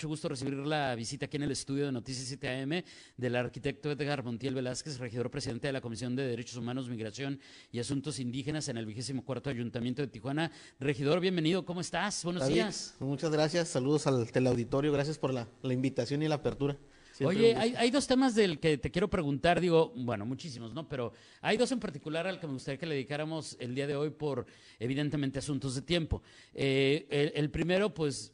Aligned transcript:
mucho 0.00 0.08
gusto 0.08 0.30
recibir 0.30 0.54
la 0.54 0.94
visita 0.94 1.26
aquí 1.26 1.36
en 1.36 1.42
el 1.42 1.50
estudio 1.50 1.84
de 1.84 1.92
Noticias 1.92 2.26
7 2.26 2.62
AM 2.62 2.82
del 3.18 3.36
arquitecto 3.36 3.90
Edgar 3.90 4.24
Montiel 4.24 4.54
Velázquez, 4.54 4.98
regidor 4.98 5.30
presidente 5.30 5.66
de 5.66 5.74
la 5.74 5.82
Comisión 5.82 6.16
de 6.16 6.26
Derechos 6.26 6.56
Humanos, 6.56 6.88
Migración 6.88 7.38
y 7.70 7.80
Asuntos 7.80 8.18
Indígenas 8.18 8.70
en 8.70 8.78
el 8.78 8.86
vigésimo 8.86 9.22
cuarto 9.22 9.50
Ayuntamiento 9.50 10.00
de 10.00 10.08
Tijuana. 10.08 10.52
Regidor, 10.78 11.20
bienvenido, 11.20 11.66
¿cómo 11.66 11.82
estás? 11.82 12.24
Buenos 12.24 12.44
David, 12.44 12.54
días. 12.54 12.94
Muchas 12.98 13.30
gracias, 13.30 13.68
saludos 13.68 14.06
al 14.06 14.32
teleauditorio, 14.32 14.90
gracias 14.90 15.18
por 15.18 15.34
la, 15.34 15.46
la 15.60 15.74
invitación 15.74 16.22
y 16.22 16.28
la 16.28 16.36
apertura. 16.36 16.78
Siempre 17.12 17.36
Oye, 17.36 17.54
hay, 17.54 17.90
dos 17.90 18.06
temas 18.06 18.34
del 18.34 18.58
que 18.58 18.78
te 18.78 18.90
quiero 18.90 19.10
preguntar, 19.10 19.60
digo, 19.60 19.92
bueno, 19.94 20.24
muchísimos, 20.24 20.72
¿no? 20.72 20.88
Pero 20.88 21.12
hay 21.42 21.58
dos 21.58 21.70
en 21.72 21.78
particular 21.78 22.26
al 22.26 22.40
que 22.40 22.46
me 22.46 22.54
gustaría 22.54 22.78
que 22.78 22.86
le 22.86 22.94
dedicáramos 22.94 23.54
el 23.60 23.74
día 23.74 23.86
de 23.86 23.96
hoy 23.96 24.08
por, 24.08 24.46
evidentemente, 24.78 25.40
asuntos 25.40 25.74
de 25.74 25.82
tiempo. 25.82 26.22
Eh, 26.54 27.06
el, 27.10 27.32
el 27.34 27.50
primero, 27.50 27.92
pues, 27.92 28.32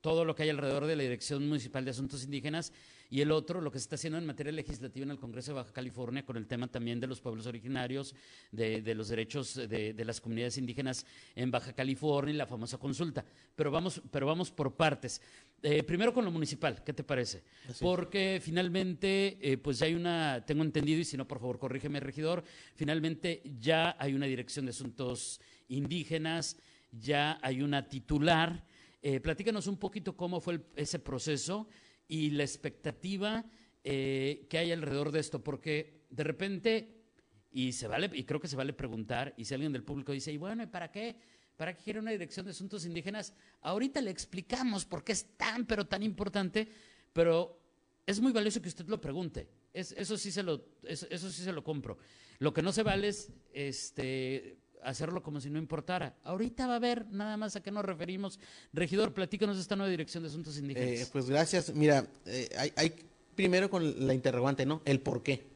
todo 0.00 0.24
lo 0.24 0.34
que 0.34 0.44
hay 0.44 0.50
alrededor 0.50 0.86
de 0.86 0.96
la 0.96 1.02
Dirección 1.02 1.46
Municipal 1.48 1.84
de 1.84 1.90
Asuntos 1.90 2.24
Indígenas 2.24 2.72
y 3.10 3.22
el 3.22 3.30
otro, 3.30 3.60
lo 3.60 3.72
que 3.72 3.78
se 3.78 3.84
está 3.84 3.94
haciendo 3.94 4.18
en 4.18 4.26
materia 4.26 4.52
legislativa 4.52 5.04
en 5.04 5.10
el 5.10 5.18
Congreso 5.18 5.52
de 5.52 5.56
Baja 5.56 5.72
California 5.72 6.24
con 6.26 6.36
el 6.36 6.46
tema 6.46 6.68
también 6.68 7.00
de 7.00 7.06
los 7.06 7.20
pueblos 7.20 7.46
originarios, 7.46 8.14
de, 8.52 8.82
de 8.82 8.94
los 8.94 9.08
derechos 9.08 9.54
de, 9.54 9.94
de, 9.94 10.04
las 10.04 10.20
comunidades 10.20 10.58
indígenas 10.58 11.06
en 11.34 11.50
Baja 11.50 11.72
California 11.72 12.34
y 12.34 12.36
la 12.36 12.46
famosa 12.46 12.76
consulta. 12.76 13.24
Pero 13.56 13.70
vamos, 13.70 14.02
pero 14.10 14.26
vamos 14.26 14.50
por 14.50 14.76
partes. 14.76 15.22
Eh, 15.62 15.82
primero 15.82 16.12
con 16.12 16.24
lo 16.24 16.30
municipal, 16.30 16.84
¿qué 16.84 16.92
te 16.92 17.02
parece? 17.02 17.42
Así 17.68 17.82
Porque 17.82 18.40
finalmente, 18.42 19.38
eh, 19.40 19.56
pues 19.56 19.78
ya 19.78 19.86
hay 19.86 19.94
una, 19.94 20.44
tengo 20.46 20.62
entendido, 20.62 21.00
y 21.00 21.04
si 21.04 21.16
no, 21.16 21.26
por 21.26 21.40
favor, 21.40 21.58
corrígeme, 21.58 22.00
regidor, 22.00 22.44
finalmente 22.74 23.42
ya 23.58 23.96
hay 23.98 24.12
una 24.12 24.26
dirección 24.26 24.66
de 24.66 24.70
asuntos 24.70 25.40
indígenas, 25.68 26.58
ya 26.92 27.38
hay 27.42 27.62
una 27.62 27.88
titular. 27.88 28.64
Eh, 29.02 29.20
platícanos 29.20 29.66
un 29.66 29.78
poquito 29.78 30.16
cómo 30.16 30.40
fue 30.40 30.60
ese 30.76 30.98
proceso 30.98 31.68
y 32.08 32.30
la 32.30 32.42
expectativa 32.44 33.44
eh, 33.84 34.46
que 34.50 34.58
hay 34.58 34.72
alrededor 34.72 35.12
de 35.12 35.20
esto, 35.20 35.42
porque 35.44 36.02
de 36.10 36.24
repente, 36.24 37.04
y 37.52 37.72
se 37.72 37.86
vale, 37.86 38.10
y 38.12 38.24
creo 38.24 38.40
que 38.40 38.48
se 38.48 38.56
vale 38.56 38.72
preguntar, 38.72 39.34
y 39.36 39.44
si 39.44 39.54
alguien 39.54 39.72
del 39.72 39.84
público 39.84 40.12
dice, 40.12 40.32
y 40.32 40.36
bueno, 40.36 40.62
¿y 40.62 40.66
para 40.66 40.90
qué? 40.90 41.16
¿Para 41.56 41.76
qué 41.76 41.82
quiere 41.84 41.98
una 42.00 42.10
dirección 42.12 42.44
de 42.46 42.50
asuntos 42.52 42.84
indígenas? 42.86 43.34
Ahorita 43.62 44.00
le 44.00 44.10
explicamos 44.10 44.84
por 44.84 45.04
qué 45.04 45.12
es 45.12 45.36
tan, 45.36 45.66
pero 45.66 45.86
tan 45.86 46.02
importante, 46.02 46.68
pero 47.12 47.60
es 48.06 48.20
muy 48.20 48.32
valioso 48.32 48.60
que 48.62 48.68
usted 48.68 48.86
lo 48.88 49.00
pregunte. 49.00 49.48
Es- 49.72 49.92
eso, 49.92 50.16
sí 50.16 50.30
se 50.32 50.42
lo, 50.42 50.64
eso 50.84 51.30
sí 51.30 51.42
se 51.42 51.52
lo 51.52 51.62
compro. 51.62 51.98
Lo 52.38 52.52
que 52.54 52.62
no 52.62 52.72
se 52.72 52.82
vale 52.82 53.08
es 53.08 53.30
este, 53.52 54.58
hacerlo 54.82 55.22
como 55.22 55.40
si 55.40 55.50
no 55.50 55.58
importara. 55.58 56.16
Ahorita 56.24 56.66
va 56.66 56.76
a 56.76 56.78
ver 56.78 57.06
nada 57.10 57.36
más 57.36 57.56
a 57.56 57.62
qué 57.62 57.70
nos 57.70 57.84
referimos. 57.84 58.38
Regidor, 58.72 59.12
platícanos 59.14 59.56
de 59.56 59.62
esta 59.62 59.76
nueva 59.76 59.90
dirección 59.90 60.22
de 60.22 60.28
asuntos 60.28 60.56
indígenas. 60.58 60.88
Eh, 60.88 61.08
pues 61.12 61.28
gracias. 61.28 61.74
Mira, 61.74 62.06
eh, 62.26 62.48
hay, 62.56 62.72
hay 62.76 62.94
primero 63.34 63.70
con 63.70 64.06
la 64.06 64.14
interrogante, 64.14 64.66
¿no? 64.66 64.82
El 64.84 65.00
por 65.00 65.22
qué. 65.22 65.46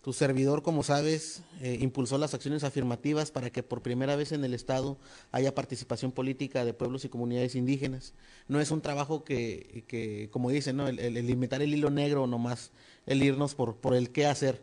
Tu 0.00 0.12
servidor, 0.12 0.62
como 0.62 0.82
sabes, 0.82 1.42
eh, 1.60 1.76
impulsó 1.80 2.16
las 2.16 2.32
acciones 2.32 2.64
afirmativas 2.64 3.30
para 3.30 3.50
que 3.50 3.62
por 3.62 3.82
primera 3.82 4.16
vez 4.16 4.32
en 4.32 4.44
el 4.44 4.54
Estado 4.54 4.96
haya 5.30 5.54
participación 5.54 6.12
política 6.12 6.64
de 6.64 6.72
pueblos 6.72 7.04
y 7.04 7.08
comunidades 7.08 7.54
indígenas. 7.54 8.14
No 8.48 8.60
es 8.60 8.70
un 8.70 8.80
trabajo 8.80 9.24
que, 9.24 9.84
que 9.88 10.28
como 10.30 10.50
dicen, 10.50 10.76
¿no? 10.76 10.88
el, 10.88 10.98
el, 11.00 11.16
el 11.16 11.28
inventar 11.28 11.60
el 11.60 11.74
hilo 11.74 11.90
negro 11.90 12.26
nomás, 12.26 12.70
el 13.06 13.22
irnos 13.22 13.54
por, 13.54 13.76
por 13.76 13.94
el 13.94 14.10
qué 14.10 14.26
hacer. 14.26 14.62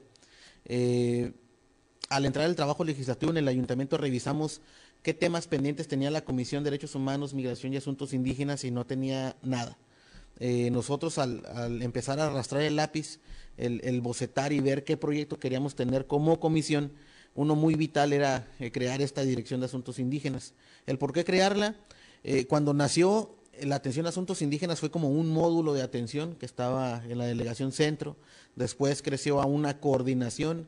Eh, 0.66 1.34
al 2.10 2.26
entrar 2.26 2.46
al 2.46 2.56
trabajo 2.56 2.84
legislativo 2.84 3.32
en 3.32 3.38
el 3.38 3.48
ayuntamiento 3.48 3.98
revisamos 3.98 4.62
qué 5.04 5.14
temas 5.14 5.48
pendientes 5.48 5.88
tenía 5.88 6.12
la 6.12 6.24
Comisión 6.24 6.64
de 6.64 6.72
Derechos 6.72 6.96
Humanos, 6.96 7.34
Migración 7.34 7.74
y 7.74 7.78
Asuntos 7.78 8.14
Indígenas 8.14 8.64
y 8.64 8.72
no 8.72 8.86
tenía 8.86 9.36
nada. 9.42 9.78
Eh, 10.40 10.70
nosotros 10.72 11.18
al, 11.18 11.82
empezar 11.82 12.20
a 12.20 12.28
arrastrar 12.28 12.62
el 12.62 12.76
lápiz, 12.76 13.20
el, 13.58 14.02
bocetar 14.02 14.54
y 14.54 14.60
ver 14.60 14.84
qué 14.84 14.96
proyecto 14.98 15.40
queríamos 15.40 15.76
tener 15.76 16.06
como 16.06 16.40
comisión, 16.40 16.92
uno 17.34 17.56
muy 17.56 17.76
vital 17.76 18.14
era 18.14 18.48
eh, 18.60 18.72
crear 18.72 19.02
esta 19.02 19.22
Dirección 19.24 19.60
de 19.60 19.66
Asuntos 19.66 20.00
Indígenas. 20.00 20.54
¿El 20.86 20.98
por 20.98 21.12
qué 21.12 21.24
crearla? 21.24 21.76
Eh, 22.24 22.46
cuando 22.46 22.74
nació 22.74 23.36
la 23.62 23.76
atención 23.76 24.06
a 24.06 24.10
asuntos 24.10 24.42
indígenas 24.42 24.80
fue 24.80 24.92
como 24.92 25.10
un 25.10 25.30
módulo 25.30 25.74
de 25.74 25.82
atención 25.82 26.36
que 26.36 26.46
estaba 26.46 27.02
en 27.08 27.18
la 27.18 27.26
delegación 27.26 27.72
centro, 27.72 28.16
después 28.56 29.02
creció 29.02 29.42
a 29.42 29.46
una 29.46 29.80
coordinación, 29.80 30.68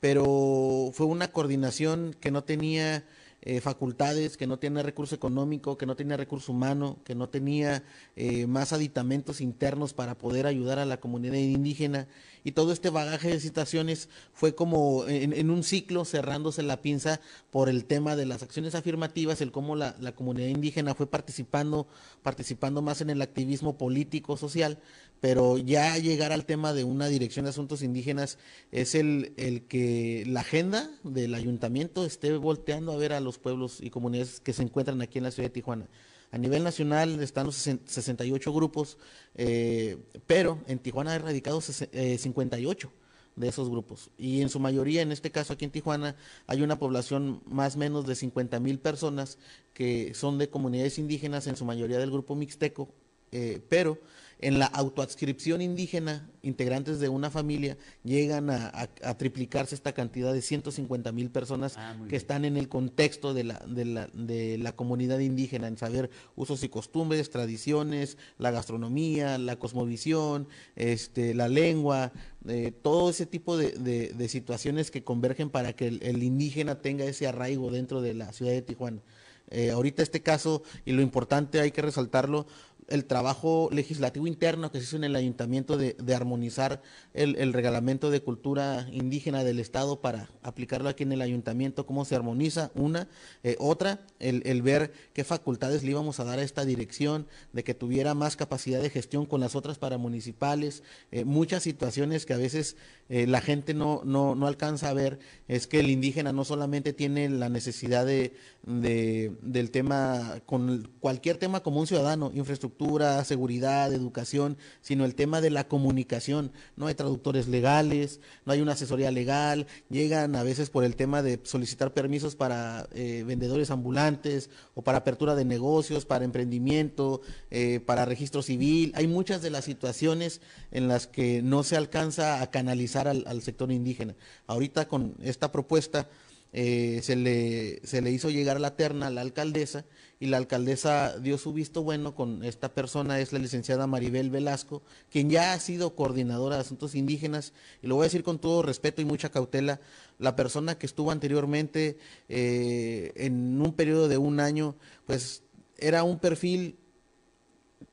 pero 0.00 0.90
fue 0.92 1.06
una 1.06 1.32
coordinación 1.32 2.14
que 2.20 2.30
no 2.30 2.44
tenía 2.44 3.04
eh, 3.40 3.60
facultades, 3.60 4.36
que 4.36 4.46
no 4.46 4.58
tenía 4.58 4.82
recurso 4.82 5.14
económico, 5.14 5.78
que 5.78 5.86
no 5.86 5.94
tenía 5.96 6.16
recurso 6.16 6.52
humano, 6.52 6.98
que 7.04 7.14
no 7.14 7.28
tenía 7.28 7.84
eh, 8.16 8.46
más 8.46 8.72
aditamentos 8.72 9.40
internos 9.40 9.94
para 9.94 10.18
poder 10.18 10.46
ayudar 10.46 10.78
a 10.78 10.84
la 10.84 10.98
comunidad 10.98 11.34
indígena. 11.34 12.08
Y 12.44 12.52
todo 12.52 12.72
este 12.72 12.90
bagaje 12.90 13.28
de 13.28 13.40
situaciones 13.40 14.08
fue 14.32 14.54
como 14.54 15.06
en, 15.06 15.32
en 15.32 15.50
un 15.50 15.62
ciclo 15.64 16.04
cerrándose 16.04 16.62
la 16.62 16.82
pinza 16.82 17.20
por 17.50 17.68
el 17.68 17.84
tema 17.84 18.16
de 18.16 18.26
las 18.26 18.42
acciones 18.42 18.74
afirmativas, 18.74 19.40
el 19.40 19.52
cómo 19.52 19.76
la, 19.76 19.96
la 20.00 20.12
comunidad 20.12 20.48
indígena 20.48 20.94
fue 20.94 21.06
participando, 21.06 21.86
participando 22.22 22.82
más 22.82 23.00
en 23.00 23.10
el 23.10 23.22
activismo 23.22 23.76
político, 23.76 24.36
social, 24.36 24.78
pero 25.20 25.58
ya 25.58 25.96
llegar 25.98 26.32
al 26.32 26.44
tema 26.44 26.72
de 26.72 26.84
una 26.84 27.08
dirección 27.08 27.44
de 27.44 27.50
asuntos 27.50 27.82
indígenas 27.82 28.38
es 28.70 28.94
el, 28.94 29.32
el 29.36 29.62
que 29.62 30.24
la 30.26 30.40
agenda 30.40 30.90
del 31.02 31.34
ayuntamiento 31.34 32.04
esté 32.04 32.36
volteando 32.36 32.92
a 32.92 32.96
ver 32.96 33.12
a 33.12 33.20
los 33.20 33.38
pueblos 33.38 33.78
y 33.80 33.90
comunidades 33.90 34.40
que 34.40 34.52
se 34.52 34.62
encuentran 34.62 35.02
aquí 35.02 35.18
en 35.18 35.24
la 35.24 35.30
ciudad 35.30 35.48
de 35.48 35.54
Tijuana. 35.54 35.86
A 36.30 36.38
nivel 36.38 36.62
nacional 36.62 37.20
están 37.22 37.46
los 37.46 37.56
68 37.56 38.52
grupos, 38.52 38.98
eh, 39.34 39.96
pero 40.26 40.60
en 40.66 40.78
Tijuana 40.78 41.12
hay 41.12 41.18
radicados 41.18 41.82
eh, 41.92 42.18
58 42.18 42.92
de 43.36 43.48
esos 43.48 43.70
grupos. 43.70 44.10
Y 44.18 44.42
en 44.42 44.50
su 44.50 44.60
mayoría, 44.60 45.00
en 45.00 45.12
este 45.12 45.30
caso 45.30 45.52
aquí 45.54 45.64
en 45.64 45.70
Tijuana, 45.70 46.16
hay 46.46 46.62
una 46.62 46.78
población 46.78 47.40
más 47.46 47.76
o 47.76 47.78
menos 47.78 48.06
de 48.06 48.14
50 48.14 48.60
mil 48.60 48.78
personas 48.78 49.38
que 49.72 50.12
son 50.14 50.38
de 50.38 50.50
comunidades 50.50 50.98
indígenas, 50.98 51.46
en 51.46 51.56
su 51.56 51.64
mayoría 51.64 51.98
del 51.98 52.10
grupo 52.10 52.34
mixteco, 52.34 52.88
eh, 53.32 53.60
pero 53.68 53.98
en 54.40 54.58
la 54.58 54.66
autoadscripción 54.66 55.60
indígena, 55.60 56.30
integrantes 56.42 57.00
de 57.00 57.08
una 57.08 57.28
familia 57.30 57.76
llegan 58.04 58.50
a, 58.50 58.68
a, 58.68 58.88
a 59.02 59.18
triplicarse 59.18 59.74
esta 59.74 59.92
cantidad 59.92 60.32
de 60.32 60.42
150 60.42 61.10
mil 61.12 61.30
personas 61.30 61.74
Ah, 61.76 61.94
que 61.98 62.04
bien. 62.04 62.14
están 62.14 62.44
en 62.44 62.56
el 62.56 62.68
contexto 62.68 63.34
de 63.34 63.44
la, 63.44 63.58
de, 63.66 63.84
la, 63.84 64.06
de 64.14 64.56
la 64.58 64.76
comunidad 64.76 65.18
indígena, 65.18 65.66
en 65.66 65.76
saber 65.76 66.10
usos 66.36 66.62
y 66.62 66.68
costumbres, 66.68 67.30
tradiciones, 67.30 68.16
la 68.38 68.50
gastronomía, 68.52 69.38
la 69.38 69.56
cosmovisión, 69.58 70.46
este, 70.76 71.34
la 71.34 71.48
lengua, 71.48 72.12
eh, 72.46 72.72
todo 72.82 73.10
ese 73.10 73.26
tipo 73.26 73.56
de, 73.56 73.72
de- 73.72 74.12
de 74.12 74.28
situaciones 74.28 74.90
que 74.90 75.02
convergen 75.02 75.50
para 75.50 75.72
que 75.74 75.88
el, 75.88 76.02
el 76.02 76.22
indígena 76.22 76.80
tenga 76.80 77.04
ese 77.04 77.26
arraigo 77.26 77.70
dentro 77.72 78.00
de 78.00 78.14
la 78.14 78.32
ciudad 78.32 78.52
de 78.52 78.62
Tijuana. 78.62 79.02
Eh, 79.50 79.70
ahorita 79.70 80.02
este 80.02 80.20
caso, 80.22 80.62
y 80.84 80.92
lo 80.92 81.00
importante 81.00 81.58
hay 81.60 81.70
que 81.70 81.80
resaltarlo, 81.80 82.46
el 82.88 83.04
trabajo 83.04 83.68
legislativo 83.70 84.26
interno 84.26 84.72
que 84.72 84.78
se 84.78 84.84
hizo 84.84 84.96
en 84.96 85.04
el 85.04 85.14
ayuntamiento 85.14 85.76
de, 85.76 85.94
armonizar 86.14 86.80
el, 87.14 87.36
el 87.36 87.52
reglamento 87.52 88.10
de 88.10 88.22
cultura 88.22 88.88
indígena 88.90 89.44
del 89.44 89.60
Estado 89.60 90.00
para 90.00 90.30
aplicarlo 90.42 90.88
aquí 90.88 91.02
en 91.02 91.12
el 91.12 91.20
ayuntamiento, 91.20 91.84
cómo 91.86 92.04
se 92.06 92.14
armoniza, 92.16 92.70
una. 92.74 93.06
Eh, 93.44 93.56
otra, 93.58 94.00
el, 94.20 94.42
el 94.46 94.62
ver 94.62 94.92
qué 95.12 95.22
facultades 95.22 95.82
le 95.84 95.90
íbamos 95.90 96.18
a 96.18 96.24
dar 96.24 96.38
a 96.38 96.42
esta 96.42 96.64
dirección, 96.64 97.26
de 97.52 97.62
que 97.62 97.74
tuviera 97.74 98.14
más 98.14 98.36
capacidad 98.36 98.80
de 98.80 98.88
gestión 98.90 99.26
con 99.26 99.40
las 99.40 99.54
otras 99.54 99.78
paramunicipales, 99.78 100.82
eh, 101.12 101.24
muchas 101.24 101.62
situaciones 101.62 102.24
que 102.24 102.32
a 102.34 102.38
veces 102.38 102.76
eh, 103.10 103.26
la 103.26 103.40
gente 103.40 103.74
no, 103.74 104.00
no, 104.04 104.34
no 104.34 104.46
alcanza 104.46 104.88
a 104.88 104.94
ver, 104.94 105.18
es 105.46 105.66
que 105.66 105.80
el 105.80 105.90
indígena 105.90 106.32
no 106.32 106.44
solamente 106.44 106.92
tiene 106.94 107.28
la 107.28 107.48
necesidad 107.50 108.06
de, 108.06 108.34
de- 108.64 109.36
del 109.42 109.70
tema, 109.70 110.40
con 110.46 110.88
cualquier 111.00 111.36
tema 111.36 111.60
como 111.60 111.80
un 111.80 111.86
ciudadano, 111.86 112.30
infraestructura, 112.34 112.77
seguridad, 113.24 113.92
educación, 113.92 114.56
sino 114.80 115.04
el 115.04 115.14
tema 115.14 115.40
de 115.40 115.50
la 115.50 115.66
comunicación. 115.68 116.52
No 116.76 116.86
hay 116.86 116.94
traductores 116.94 117.48
legales, 117.48 118.20
no 118.44 118.52
hay 118.52 118.60
una 118.60 118.72
asesoría 118.72 119.10
legal, 119.10 119.66
llegan 119.90 120.36
a 120.36 120.42
veces 120.42 120.70
por 120.70 120.84
el 120.84 120.96
tema 120.96 121.22
de 121.22 121.40
solicitar 121.42 121.92
permisos 121.92 122.36
para 122.36 122.88
eh, 122.92 123.24
vendedores 123.26 123.70
ambulantes 123.70 124.50
o 124.74 124.82
para 124.82 124.98
apertura 124.98 125.34
de 125.34 125.44
negocios, 125.44 126.04
para 126.04 126.24
emprendimiento, 126.24 127.20
eh, 127.50 127.80
para 127.80 128.04
registro 128.04 128.42
civil. 128.42 128.92
Hay 128.94 129.06
muchas 129.06 129.42
de 129.42 129.50
las 129.50 129.64
situaciones 129.64 130.40
en 130.70 130.88
las 130.88 131.06
que 131.06 131.42
no 131.42 131.62
se 131.62 131.76
alcanza 131.76 132.40
a 132.42 132.50
canalizar 132.50 133.08
al, 133.08 133.24
al 133.26 133.42
sector 133.42 133.72
indígena. 133.72 134.14
Ahorita 134.46 134.88
con 134.88 135.14
esta 135.22 135.50
propuesta 135.50 136.08
eh, 136.52 137.00
se, 137.02 137.16
le, 137.16 137.80
se 137.84 138.00
le 138.00 138.10
hizo 138.10 138.30
llegar 138.30 138.60
la 138.60 138.76
terna 138.76 139.08
a 139.08 139.10
la 139.10 139.20
alcaldesa 139.20 139.84
y 140.20 140.26
la 140.26 140.38
alcaldesa 140.38 141.18
dio 141.18 141.38
su 141.38 141.52
visto 141.52 141.82
bueno 141.82 142.14
con 142.14 142.42
esta 142.42 142.74
persona, 142.74 143.20
es 143.20 143.32
la 143.32 143.38
licenciada 143.38 143.86
Maribel 143.86 144.30
Velasco, 144.30 144.82
quien 145.10 145.30
ya 145.30 145.52
ha 145.52 145.60
sido 145.60 145.94
coordinadora 145.94 146.56
de 146.56 146.62
asuntos 146.62 146.94
indígenas, 146.94 147.52
y 147.82 147.86
lo 147.86 147.94
voy 147.96 148.04
a 148.04 148.06
decir 148.06 148.22
con 148.24 148.38
todo 148.38 148.62
respeto 148.62 149.00
y 149.02 149.04
mucha 149.04 149.30
cautela, 149.30 149.80
la 150.18 150.34
persona 150.34 150.78
que 150.78 150.86
estuvo 150.86 151.10
anteriormente 151.10 151.98
eh, 152.28 153.12
en 153.16 153.60
un 153.60 153.72
periodo 153.74 154.08
de 154.08 154.18
un 154.18 154.40
año, 154.40 154.74
pues 155.06 155.42
era 155.76 156.02
un 156.02 156.18
perfil 156.18 156.76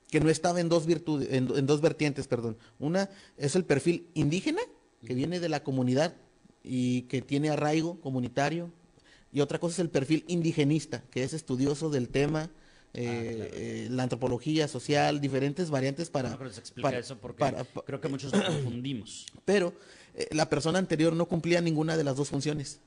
que 0.09 0.19
no 0.19 0.29
estaba 0.29 0.59
en 0.59 0.69
dos 0.69 0.85
virtudes, 0.85 1.27
en, 1.31 1.65
dos 1.65 1.81
vertientes, 1.81 2.27
perdón. 2.27 2.57
Una 2.79 3.09
es 3.37 3.55
el 3.55 3.65
perfil 3.65 4.07
indígena, 4.13 4.61
que 5.05 5.13
viene 5.13 5.39
de 5.39 5.49
la 5.49 5.63
comunidad 5.63 6.15
y 6.65 7.03
que 7.03 7.21
tiene 7.21 7.49
arraigo 7.49 7.99
comunitario, 8.01 8.71
y 9.31 9.41
otra 9.41 9.59
cosa 9.59 9.73
es 9.73 9.79
el 9.79 9.89
perfil 9.89 10.23
indigenista, 10.27 11.03
que 11.11 11.23
es 11.23 11.33
estudioso 11.33 11.89
del 11.89 12.09
tema, 12.09 12.49
eh, 12.93 13.49
ah, 13.51 13.55
eh, 13.57 13.87
la 13.91 14.03
antropología 14.03 14.69
social, 14.69 15.19
diferentes 15.19 15.69
variantes 15.69 16.09
para... 16.09 16.29
No, 16.29 16.37
pero 16.37 16.49
se 16.49 16.61
explica 16.61 16.97
eso 16.97 17.17
porque 17.17 17.53
creo 17.85 17.99
que 17.99 18.07
muchos 18.07 18.31
nos 18.31 18.45
confundimos. 18.45 19.25
Pero 19.43 19.73
eh, 20.13 20.29
la 20.31 20.49
persona 20.49 20.79
anterior 20.79 21.13
no 21.13 21.25
cumplía 21.25 21.59
ninguna 21.59 21.97
de 21.97 22.05
las 22.05 22.15
dos 22.15 22.29
funciones. 22.29 22.79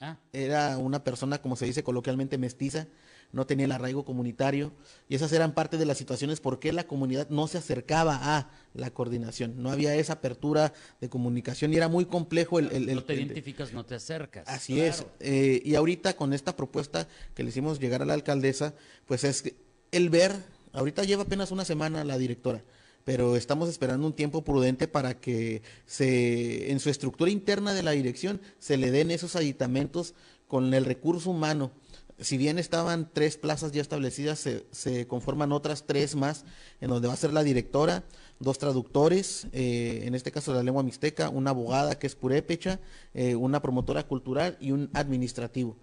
Ah. 0.00 0.16
Era 0.32 0.78
una 0.78 1.04
persona, 1.04 1.42
como 1.42 1.56
se 1.56 1.66
dice 1.66 1.82
coloquialmente, 1.82 2.38
mestiza, 2.38 2.86
no 3.32 3.46
tenía 3.46 3.66
el 3.66 3.72
arraigo 3.72 4.04
comunitario 4.04 4.72
y 5.08 5.14
esas 5.14 5.32
eran 5.32 5.52
parte 5.52 5.76
de 5.76 5.84
las 5.84 5.98
situaciones 5.98 6.40
por 6.40 6.58
qué 6.58 6.72
la 6.72 6.86
comunidad 6.86 7.28
no 7.28 7.46
se 7.46 7.58
acercaba 7.58 8.38
a 8.38 8.50
la 8.74 8.90
coordinación, 8.90 9.62
no 9.62 9.70
había 9.70 9.94
esa 9.94 10.14
apertura 10.14 10.72
de 11.00 11.08
comunicación 11.08 11.72
y 11.72 11.76
era 11.76 11.88
muy 11.88 12.06
complejo 12.06 12.58
el... 12.58 12.94
no 12.94 13.04
te 13.04 13.14
identificas, 13.14 13.72
no 13.72 13.84
te 13.84 13.96
acercas. 13.96 14.48
Así 14.48 14.80
es, 14.80 15.04
eh, 15.20 15.60
y 15.64 15.74
ahorita 15.74 16.16
con 16.16 16.32
esta 16.32 16.56
propuesta 16.56 17.06
que 17.34 17.42
le 17.42 17.50
hicimos 17.50 17.78
llegar 17.78 18.02
a 18.02 18.06
la 18.06 18.14
alcaldesa, 18.14 18.74
pues 19.06 19.24
es 19.24 19.44
el 19.92 20.10
ver, 20.10 20.32
ahorita 20.72 21.04
lleva 21.04 21.22
apenas 21.24 21.50
una 21.50 21.64
semana 21.64 22.04
la 22.04 22.18
directora, 22.18 22.64
pero 23.04 23.36
estamos 23.36 23.68
esperando 23.68 24.06
un 24.06 24.14
tiempo 24.14 24.42
prudente 24.42 24.88
para 24.88 25.20
que 25.20 25.62
se, 25.86 26.70
en 26.70 26.80
su 26.80 26.88
estructura 26.88 27.30
interna 27.30 27.74
de 27.74 27.82
la 27.82 27.92
dirección 27.92 28.40
se 28.58 28.76
le 28.76 28.90
den 28.90 29.10
esos 29.10 29.36
aditamentos 29.36 30.14
con 30.46 30.72
el 30.72 30.84
recurso 30.86 31.30
humano 31.30 31.70
si 32.20 32.36
bien 32.36 32.58
estaban 32.58 33.10
tres 33.12 33.36
plazas 33.36 33.72
ya 33.72 33.80
establecidas, 33.80 34.46
se, 34.70 35.06
conforman 35.06 35.52
otras 35.52 35.86
tres 35.86 36.16
más, 36.16 36.44
en 36.80 36.90
donde 36.90 37.08
va 37.08 37.14
a 37.14 37.18
ser 37.18 37.32
la 37.32 37.42
directora, 37.42 38.04
dos 38.40 38.58
traductores, 38.58 39.46
eh, 39.52 40.02
en 40.04 40.14
este 40.14 40.32
caso 40.32 40.52
de 40.52 40.58
la 40.58 40.64
lengua 40.64 40.82
mixteca, 40.82 41.28
una 41.28 41.50
abogada 41.50 41.98
que 41.98 42.06
es 42.06 42.14
purépecha, 42.14 42.80
eh, 43.14 43.34
una 43.34 43.62
promotora 43.62 44.06
cultural 44.06 44.56
y 44.60 44.72
un 44.72 44.90
administrativo. 44.94 45.76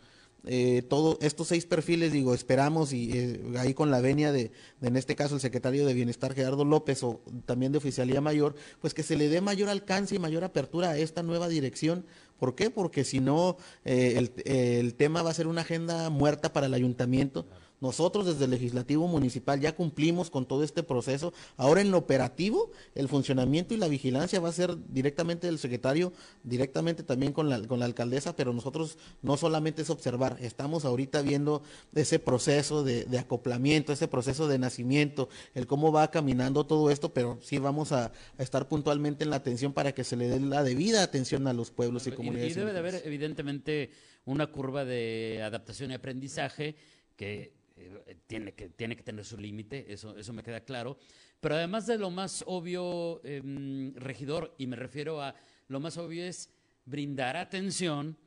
Eh, 0.48 0.84
todos 0.88 1.18
estos 1.22 1.48
seis 1.48 1.66
perfiles, 1.66 2.12
digo, 2.12 2.34
esperamos 2.36 2.94
y 2.94 3.12
eh, 3.18 3.42
ahí 3.58 3.74
con 3.74 3.90
la 3.90 4.00
venia 4.00 4.32
de, 4.32 4.52
en 4.82 4.96
este 4.96 5.16
caso, 5.16 5.36
el 5.36 5.42
secretario 5.42 5.88
de 5.88 5.96
Bienestar 5.96 6.36
Gerardo 6.36 6.66
López 6.66 7.02
o 7.02 7.22
también 7.46 7.72
de 7.72 7.80
Oficialía 7.80 8.22
Mayor, 8.22 8.54
pues 8.80 8.94
que 8.94 9.02
se 9.02 9.16
le 9.16 9.28
dé 9.28 9.42
mayor 9.42 9.70
alcance 9.70 10.16
y 10.16 10.20
mayor 10.20 10.44
apertura 10.44 10.92
a 10.92 10.98
esta 10.98 11.24
nueva 11.24 11.48
dirección 11.48 12.06
¿Por 12.38 12.56
qué? 12.56 12.70
Porque 12.70 13.04
si 13.04 13.20
no, 13.20 13.58
eh, 13.86 14.30
el, 14.46 14.96
tema 14.96 15.22
va 15.22 15.32
a 15.32 15.34
ser 15.34 15.48
una 15.48 15.62
agenda 15.62 16.10
muerta 16.10 16.52
para 16.52 16.68
el 16.68 16.74
ayuntamiento. 16.74 17.48
Nosotros 17.82 18.26
desde 18.26 18.46
el 18.46 18.52
legislativo 18.52 19.08
municipal 19.08 19.60
ya 19.60 19.76
cumplimos 19.76 20.30
con 20.30 20.46
todo 20.46 20.64
este 20.64 20.84
proceso. 20.84 21.34
Ahora 21.58 21.82
en 21.82 21.92
lo 21.92 21.98
operativo, 21.98 22.72
el 22.96 23.08
funcionamiento 23.08 23.74
y 23.74 23.78
la 23.78 23.88
vigilancia 23.88 24.40
va 24.40 24.50
a 24.50 24.54
ser 24.54 24.76
directamente 24.90 25.48
del 25.48 25.60
secretario, 25.60 26.14
directamente 26.44 27.04
también 27.04 27.34
con 27.34 27.50
la, 27.50 27.62
con 27.68 27.80
la 27.80 27.86
alcaldesa, 27.86 28.36
pero 28.36 28.54
nosotros 28.54 28.98
no 29.22 29.38
solamente 29.38 29.82
es 29.82 29.90
observar, 29.90 30.38
estamos 30.40 30.86
ahorita 30.86 31.22
viendo 31.22 31.64
ese 31.94 32.20
proceso 32.20 32.84
de, 32.84 33.06
acoplamiento, 33.18 33.94
ese 33.94 34.08
proceso 34.08 34.48
de 34.48 34.60
nacimiento, 34.60 35.30
el 35.54 35.68
cómo 35.68 35.92
va 35.92 36.12
caminando 36.12 36.66
todo 36.66 36.92
esto, 36.92 37.14
pero 37.14 37.40
sí 37.42 37.58
vamos 37.58 37.92
a, 37.92 38.12
estar 38.38 38.68
puntualmente 38.68 39.24
en 39.24 39.30
la 39.30 39.38
atención 39.38 39.74
para 39.74 39.94
que 39.94 40.04
se 40.04 40.16
le 40.16 40.28
dé 40.28 40.40
la 40.40 40.64
debida 40.64 41.04
atención 41.04 41.48
a 41.48 41.54
los 41.54 41.72
pueblos 41.72 42.08
y 42.08 42.12
comunidades. 42.12 42.56
Y, 42.56 42.60
debe 42.60 42.74
de 42.74 42.80
haber 42.80 43.02
evidentemente 43.06 43.92
una 44.26 44.48
curva 44.48 44.86
de 44.86 45.42
adaptación 45.44 45.92
y 45.92 45.94
aprendizaje 45.94 46.76
que 47.16 47.54
eh, 47.78 48.18
tiene, 48.28 48.54
que, 48.54 48.70
tiene 48.70 48.96
que 48.96 49.04
tener 49.04 49.26
su 49.26 49.38
límite, 49.38 49.92
eso, 49.92 50.18
eso 50.18 50.34
me 50.34 50.44
queda 50.44 50.62
claro. 50.62 50.98
Pero 51.40 51.56
además 51.56 51.86
de 51.88 51.98
lo 51.98 52.10
más 52.10 52.44
obvio, 52.48 53.22
em, 53.24 53.94
regidor, 53.96 54.56
y 54.58 54.68
me 54.68 54.76
refiero 54.76 55.22
a 55.22 55.36
lo 55.68 55.80
más 55.80 55.98
obvio 55.98 56.24
es 56.24 56.50
brindar 56.86 57.36
atención 57.36 58.18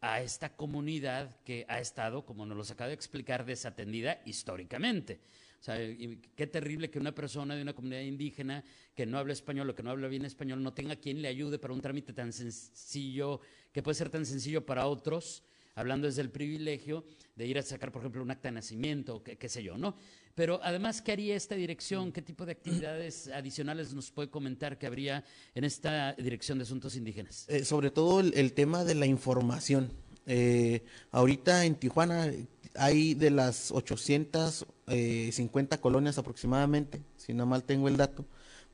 a 0.00 0.20
esta 0.20 0.54
comunidad 0.54 1.40
que 1.44 1.64
ha 1.68 1.80
estado, 1.80 2.24
como 2.24 2.46
nos 2.46 2.56
lo 2.56 2.74
acaba 2.74 2.88
de 2.88 2.94
explicar, 2.94 3.44
desatendida 3.44 4.20
históricamente. 4.24 5.20
O 5.60 5.64
sea, 5.64 5.78
qué 6.36 6.46
terrible 6.46 6.90
que 6.90 6.98
una 6.98 7.14
persona 7.14 7.56
de 7.56 7.62
una 7.62 7.72
comunidad 7.72 8.02
indígena 8.02 8.62
que 8.94 9.06
no 9.06 9.16
habla 9.16 9.32
español 9.32 9.70
o 9.70 9.74
que 9.74 9.82
no 9.82 9.90
habla 9.90 10.08
bien 10.08 10.26
español 10.26 10.62
no 10.62 10.74
tenga 10.74 10.96
quien 10.96 11.22
le 11.22 11.28
ayude 11.28 11.58
para 11.58 11.72
un 11.72 11.80
trámite 11.80 12.12
tan 12.12 12.34
sencillo, 12.34 13.40
que 13.72 13.82
puede 13.82 13.94
ser 13.94 14.10
tan 14.10 14.26
sencillo 14.26 14.66
para 14.66 14.86
otros, 14.86 15.42
hablando 15.74 16.06
desde 16.06 16.22
el 16.22 16.30
privilegio 16.30 17.04
de 17.36 17.46
ir 17.46 17.58
a 17.58 17.62
sacar, 17.62 17.90
por 17.90 18.02
ejemplo, 18.02 18.22
un 18.22 18.30
acta 18.30 18.48
de 18.48 18.52
nacimiento, 18.52 19.22
qué, 19.22 19.48
sé 19.48 19.62
yo, 19.62 19.76
¿no? 19.76 19.96
Pero 20.34 20.60
además, 20.62 21.02
¿qué 21.02 21.12
haría 21.12 21.36
esta 21.36 21.54
dirección? 21.54 22.12
¿Qué 22.12 22.22
tipo 22.22 22.46
de 22.46 22.52
actividades 22.52 23.28
adicionales 23.28 23.92
nos 23.94 24.10
puede 24.10 24.30
comentar 24.30 24.78
que 24.78 24.86
habría 24.86 25.24
en 25.54 25.64
esta 25.64 26.14
dirección 26.14 26.58
de 26.58 26.64
asuntos 26.64 26.96
indígenas? 26.96 27.46
Eh, 27.48 27.64
sobre 27.64 27.90
todo 27.90 28.20
el, 28.20 28.52
tema 28.52 28.84
de 28.84 28.94
la 28.94 29.06
información. 29.06 29.90
Eh, 30.26 30.84
ahorita 31.10 31.64
en 31.64 31.74
Tijuana 31.74 32.32
hay 32.74 33.14
de 33.14 33.30
las 33.30 33.72
850 33.72 35.80
colonias 35.80 36.18
aproximadamente, 36.18 37.02
si 37.16 37.34
no 37.34 37.46
mal 37.46 37.64
tengo 37.64 37.88
el 37.88 37.96
dato, 37.96 38.24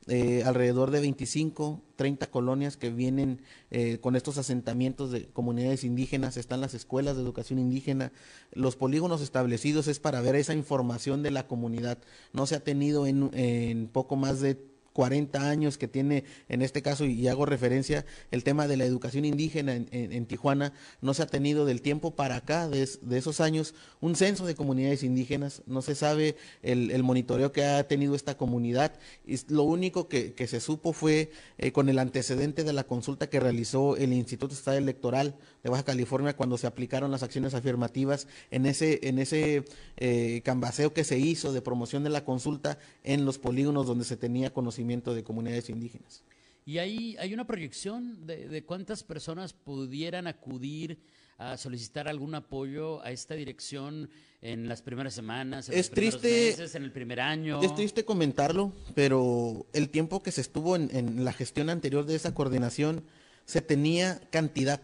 eh, 0.07 0.41
alrededor 0.45 0.89
de 0.89 0.99
25, 0.99 1.81
30 1.95 2.27
colonias 2.27 2.75
que 2.75 2.89
vienen 2.89 3.41
eh, 3.69 3.99
con 3.99 4.15
estos 4.15 4.37
asentamientos 4.39 5.11
de 5.11 5.27
comunidades 5.27 5.83
indígenas, 5.83 6.37
están 6.37 6.59
las 6.59 6.73
escuelas 6.73 7.15
de 7.15 7.21
educación 7.21 7.59
indígena, 7.59 8.11
los 8.51 8.75
polígonos 8.75 9.21
establecidos 9.21 9.87
es 9.87 9.99
para 9.99 10.21
ver 10.21 10.35
esa 10.35 10.55
información 10.55 11.21
de 11.21 11.31
la 11.31 11.45
comunidad. 11.45 11.99
No 12.33 12.47
se 12.47 12.55
ha 12.55 12.63
tenido 12.63 13.05
en, 13.05 13.29
en 13.33 13.87
poco 13.87 14.15
más 14.15 14.39
de 14.39 14.70
40 14.93 15.49
años 15.49 15.77
que 15.77 15.87
tiene, 15.87 16.25
en 16.49 16.61
este 16.61 16.81
caso, 16.81 17.05
y 17.05 17.27
hago 17.27 17.45
referencia, 17.45 18.05
el 18.31 18.43
tema 18.43 18.67
de 18.67 18.77
la 18.77 18.85
educación 18.85 19.25
indígena 19.25 19.75
en, 19.75 20.25
Tijuana, 20.25 20.73
no 21.01 21.13
se 21.13 21.23
ha 21.23 21.27
tenido 21.27 21.65
del 21.65 21.81
tiempo 21.81 22.11
para 22.11 22.35
acá, 22.35 22.67
de, 22.67 22.83
esos 22.83 23.41
años, 23.41 23.73
un 24.01 24.15
censo 24.15 24.45
de 24.45 24.55
comunidades 24.55 25.03
indígenas, 25.03 25.63
no 25.65 25.81
se 25.81 25.95
sabe 25.95 26.35
el, 26.61 27.03
monitoreo 27.03 27.51
que 27.51 27.63
ha 27.63 27.87
tenido 27.87 28.15
esta 28.15 28.35
comunidad, 28.35 28.93
y 29.25 29.37
lo 29.47 29.63
único 29.63 30.07
que, 30.07 30.35
se 30.41 30.59
supo 30.59 30.91
fue 30.91 31.31
eh, 31.59 31.71
con 31.71 31.87
el 31.87 31.99
antecedente 31.99 32.63
de 32.63 32.73
la 32.73 32.83
consulta 32.83 33.29
que 33.29 33.39
realizó 33.39 33.95
el 33.95 34.11
Instituto 34.11 34.53
Estatal 34.53 34.77
Electoral 34.81 35.35
de 35.63 35.69
Baja 35.69 35.83
California 35.83 36.35
cuando 36.35 36.57
se 36.57 36.67
aplicaron 36.67 37.11
las 37.11 37.23
acciones 37.23 37.53
afirmativas 37.53 38.27
en 38.49 38.65
ese, 38.65 38.99
en 39.03 39.19
ese 39.19 39.63
eh, 39.97 40.41
cambaseo 40.43 40.93
que 40.93 41.03
se 41.03 41.19
hizo 41.19 41.53
de 41.53 41.61
promoción 41.61 42.03
de 42.03 42.09
la 42.09 42.25
consulta 42.25 42.79
en 43.03 43.23
los 43.23 43.37
polígonos 43.37 43.85
donde 43.85 44.03
se 44.03 44.17
tenía 44.17 44.51
conocimiento 44.51 44.80
de 45.13 45.23
comunidades 45.23 45.69
indígenas. 45.69 46.23
¿Y 46.65 46.77
hay, 46.77 47.15
hay 47.17 47.33
una 47.33 47.47
proyección 47.47 48.25
de, 48.25 48.63
cuántas 48.65 49.03
personas 49.03 49.53
pudieran 49.53 50.27
acudir 50.27 50.99
a 51.37 51.57
solicitar 51.57 52.07
algún 52.07 52.35
apoyo 52.35 53.01
a 53.01 53.11
esta 53.11 53.33
dirección 53.33 54.09
en 54.43 54.69
las 54.69 54.83
primeras 54.83 55.15
semanas, 55.15 55.69
en 55.69 55.77
es 55.77 55.89
los 55.89 55.95
triste, 55.95 56.51
meses, 56.51 56.75
en 56.75 56.83
el 56.83 56.91
primer 56.91 57.19
año? 57.19 57.61
Es 57.63 57.73
triste 57.73 58.05
comentarlo, 58.05 58.73
pero 58.93 59.65
el 59.73 59.89
tiempo 59.89 60.21
que 60.21 60.31
se 60.31 60.41
estuvo 60.41 60.75
en, 60.75 60.95
en 60.95 61.25
la 61.25 61.33
gestión 61.33 61.69
anterior 61.69 62.05
de 62.05 62.15
esa 62.15 62.35
coordinación, 62.35 63.03
se 63.45 63.61
tenía 63.61 64.21
cantidad, 64.29 64.81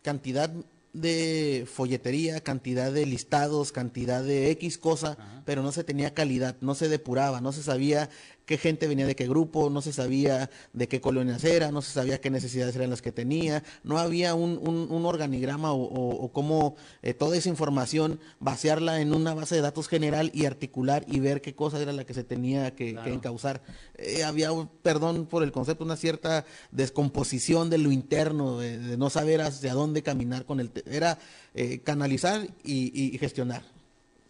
cantidad 0.00 0.50
de 0.94 1.66
folletería, 1.70 2.40
cantidad 2.40 2.92
de 2.92 3.04
listados, 3.04 3.72
cantidad 3.72 4.22
de 4.22 4.50
X 4.52 4.78
cosa, 4.78 5.18
pero 5.44 5.62
no 5.62 5.72
se 5.72 5.84
tenía 5.84 6.14
calidad, 6.14 6.56
no 6.60 6.76
se 6.76 6.88
depuraba, 6.88 7.40
no 7.40 7.52
se 7.52 7.64
sabía 7.64 8.08
qué 8.46 8.58
gente 8.58 8.86
venía 8.86 9.06
de 9.06 9.16
qué 9.16 9.26
grupo, 9.26 9.70
no 9.70 9.80
se 9.80 9.92
sabía 9.92 10.50
de 10.72 10.88
qué 10.88 11.00
colonias 11.00 11.44
era, 11.44 11.70
no 11.70 11.82
se 11.82 11.92
sabía 11.92 12.20
qué 12.20 12.30
necesidades 12.30 12.76
eran 12.76 12.90
las 12.90 13.02
que 13.02 13.12
tenía, 13.12 13.62
no 13.82 13.98
había 13.98 14.34
un, 14.34 14.58
un, 14.58 15.04
organigrama 15.06 15.72
o, 15.72 16.30
cómo 16.32 16.76
eh, 17.02 17.14
toda 17.14 17.36
esa 17.36 17.48
información 17.48 18.20
vaciarla 18.40 19.00
en 19.00 19.14
una 19.14 19.34
base 19.34 19.54
de 19.54 19.60
datos 19.60 19.88
general 19.88 20.30
y 20.34 20.46
articular 20.46 21.04
y 21.08 21.20
ver 21.20 21.40
qué 21.40 21.54
cosa 21.54 21.80
era 21.80 21.92
la 21.92 22.04
que 22.04 22.14
se 22.14 22.24
tenía 22.24 22.74
que, 22.74 22.90
encauzar. 23.06 23.62
Eh, 23.96 24.24
había, 24.24 24.50
perdón 24.82 25.26
por 25.26 25.42
el 25.42 25.52
concepto, 25.52 25.84
una 25.84 25.96
cierta 25.96 26.44
descomposición 26.70 27.70
de 27.70 27.78
lo 27.78 27.92
interno, 27.92 28.58
de, 28.58 28.96
no 28.96 29.10
saber 29.10 29.40
hacia 29.42 29.74
dónde 29.74 30.02
caminar 30.02 30.44
con 30.46 30.60
el... 30.60 30.70
Era 30.86 31.18
eh, 31.54 31.80
canalizar 31.80 32.48
y 32.64 33.16
gestionar 33.18 33.73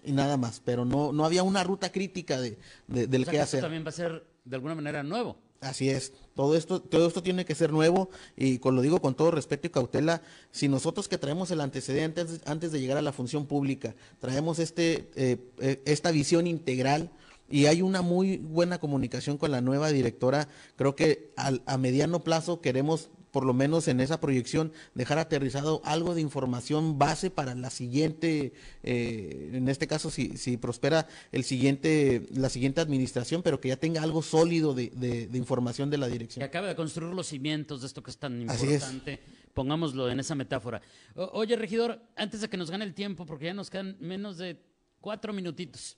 y 0.05 0.13
nada 0.13 0.37
más, 0.37 0.61
pero 0.65 0.85
no, 0.85 1.13
no 1.13 1.25
había 1.25 1.43
una 1.43 1.63
ruta 1.65 1.91
crítica 1.93 2.41
de, 2.41 2.59
de- 2.87 3.07
del 3.07 3.23
O 3.23 3.25
sea, 3.25 3.33
qué 3.33 3.37
que 3.39 3.43
esto 3.43 3.57
hacer. 3.57 3.61
también 3.63 3.85
va 3.85 3.89
a 3.89 3.93
ser 3.93 4.27
de 4.45 4.57
alguna 4.57 4.75
manera 4.75 5.03
nuevo. 5.03 5.37
Así 5.61 5.89
es, 5.89 6.13
todo 6.35 6.57
esto, 6.57 6.83
todo 6.83 7.07
esto 7.09 7.23
tiene 7.23 7.47
que 7.47 7.55
ser 7.55 7.73
nuevo 7.73 8.11
y 8.37 8.59
con, 8.59 8.77
lo 8.77 8.83
digo 8.83 9.01
con 9.01 9.15
todo 9.15 9.31
respeto 9.31 9.67
y 9.67 9.71
cautela, 9.71 10.21
si 10.51 10.69
nosotros 10.69 11.09
que 11.09 11.17
traemos 11.17 11.51
el 11.51 11.61
antecedente 11.63 12.21
antes, 12.21 12.41
antes 12.45 12.71
de 12.71 12.81
llegar 12.81 12.99
a 12.99 13.03
la 13.03 13.13
función 13.13 13.47
pública, 13.47 13.95
traemos 14.19 14.59
este, 14.59 15.09
eh, 15.17 15.39
eh, 15.61 15.81
esta 15.87 16.11
visión 16.11 16.47
integral 16.47 17.11
y 17.49 17.65
hay 17.67 17.81
una 17.81 18.03
muy 18.03 18.37
buena 18.37 18.79
comunicación 18.79 19.39
con 19.39 19.53
la 19.53 19.63
nueva 19.63 19.89
directora, 19.89 20.49
creo 20.77 20.95
que 20.95 21.33
al- 21.37 21.63
a 21.65 21.79
mediano 21.79 22.23
plazo 22.25 22.61
queremos 22.61 23.09
por 23.35 23.45
lo 23.45 23.53
menos 23.53 23.89
en 23.89 23.99
esa 24.01 24.21
proyección, 24.21 24.73
dejar 24.95 25.19
aterrizado 25.19 25.83
algo 25.85 26.15
de 26.15 26.21
información 26.21 27.01
base 27.01 27.31
para 27.31 27.57
la 27.57 27.69
siguiente, 27.69 28.53
eh, 28.85 29.51
en 29.55 29.69
este 29.69 29.89
caso, 29.89 30.09
si, 30.09 30.37
si 30.37 30.57
prospera 30.57 31.09
el 31.33 31.43
siguiente, 31.43 32.29
la 32.31 32.49
siguiente 32.49 32.81
administración, 32.81 33.43
pero 33.43 33.61
que 33.61 33.69
ya 33.71 33.77
tenga 33.77 34.03
algo 34.05 34.23
sólido 34.23 34.73
de, 34.73 34.91
de- 34.95 35.27
de 35.27 35.37
información 35.39 35.91
de 35.91 35.99
la 35.99 36.07
Que 36.07 36.13
dirección. 36.13 36.45
acaba 36.45 36.69
de 36.69 36.77
construir 36.77 37.13
los 37.13 37.27
cimientos 37.27 37.81
de 37.81 37.89
esto 37.89 38.05
que 38.05 38.13
es 38.13 38.19
tan 38.19 38.49
Así 38.49 38.67
es. 38.69 38.75
importante. 38.75 39.19
Pongámoslo 39.53 40.09
en 40.09 40.21
esa 40.21 40.37
metáfora. 40.37 40.81
O- 41.17 41.31
oye, 41.41 41.57
regidor, 41.57 42.01
antes 42.15 42.41
de 42.41 42.49
que 42.49 42.57
nos 42.57 42.71
gane 42.71 42.85
el 42.85 42.95
tiempo, 42.95 43.27
porque 43.27 43.47
ya 43.47 43.55
nos 43.55 43.69
quedan 43.69 43.97
menos 43.99 44.39
de 44.39 44.61
cuatro 45.01 45.33
minutitos. 45.33 45.97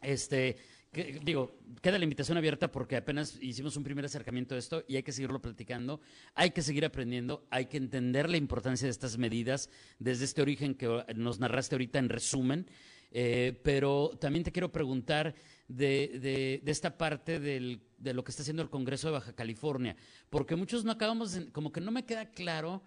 Este, 0.00 0.56
digo, 0.92 1.58
queda 1.80 1.98
la 1.98 2.04
invitación 2.04 2.36
abierta 2.36 2.70
porque 2.70 2.96
apenas 2.96 3.38
hicimos 3.40 3.76
un 3.76 3.84
primer 3.84 4.04
acercamiento 4.04 4.54
a 4.54 4.58
esto 4.58 4.84
y 4.86 4.96
hay 4.96 5.02
que 5.02 5.12
seguirlo 5.12 5.40
platicando, 5.40 6.00
hay 6.34 6.50
que 6.50 6.60
seguir 6.62 6.84
aprendiendo, 6.84 7.46
hay 7.50 7.66
que 7.66 7.78
entender 7.78 8.28
la 8.28 8.36
importancia 8.36 8.86
de 8.86 8.90
estas 8.90 9.16
medidas 9.16 9.70
desde 9.98 10.24
este 10.26 10.42
origen 10.42 10.74
que 10.74 11.04
nos 11.16 11.40
narraste 11.40 11.74
ahorita 11.76 11.98
en 11.98 12.08
resumen. 12.08 12.66
Eh, 13.14 13.60
pero 13.62 14.10
también 14.18 14.42
te 14.42 14.52
quiero 14.52 14.72
preguntar 14.72 15.34
de, 15.68 16.18
de- 16.18 16.60
de 16.64 16.72
esta 16.72 16.96
parte 16.96 17.40
del- 17.40 17.82
de 17.98 18.14
lo 18.14 18.24
que 18.24 18.30
está 18.30 18.40
haciendo 18.42 18.62
el 18.62 18.70
Congreso 18.70 19.08
de 19.08 19.12
Baja 19.12 19.34
California, 19.34 19.94
porque 20.30 20.56
muchos 20.56 20.82
no 20.84 20.92
acabamos, 20.92 21.32
de- 21.32 21.50
como 21.52 21.72
que 21.72 21.82
no 21.82 21.90
me 21.90 22.06
queda 22.06 22.30
claro 22.30 22.82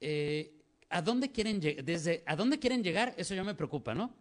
eh, 0.00 0.52
a 0.88 1.02
dónde 1.02 1.32
quieren 1.32 1.58
desde 1.84 2.22
a 2.26 2.36
dónde 2.36 2.60
quieren 2.60 2.84
llegar, 2.84 3.12
eso 3.16 3.34
ya 3.34 3.42
me 3.42 3.54
preocupa, 3.56 3.92
¿no? 3.92 4.14